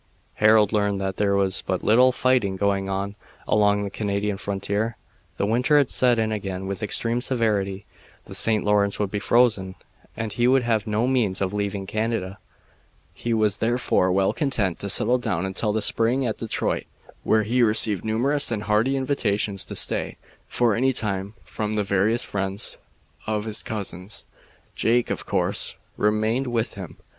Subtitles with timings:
[0.37, 3.15] Harold learned that there was but little fighting going on
[3.47, 4.97] along the Canadian frontier.
[5.37, 7.85] The winter had set in again with extreme severity;
[8.25, 8.63] the St.
[8.63, 9.75] Lawrence would be frozen,
[10.17, 12.39] and he would have no means of leaving Canada;
[13.13, 16.85] he was therefore well content to settle down until the spring at Detroit,
[17.21, 22.25] where he received numerous and hearty invitations to stay, for any time, from the various
[22.25, 22.79] friends
[23.27, 24.25] of his cousins.
[24.73, 26.97] Jake, of course, remained with him.